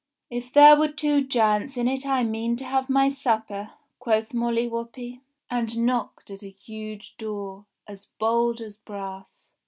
[0.31, 3.69] "If there were two giants in it I mean to have my supper,"
[3.99, 9.51] quoth Molly Whuppie, and knocked at a huge door, as bold as brass.